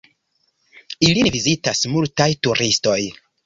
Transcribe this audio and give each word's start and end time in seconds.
Ilin 1.11 1.29
vizitas 1.37 1.85
multaj 1.95 2.29
turistoj. 2.49 3.01